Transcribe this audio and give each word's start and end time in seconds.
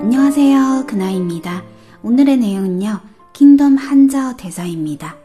안녕하세요. 0.00 0.86
그나입니다. 0.86 1.62
오늘의 2.02 2.36
내용은요. 2.38 3.00
킹덤 3.32 3.76
한자어 3.76 4.36
대사입니다. 4.36 5.16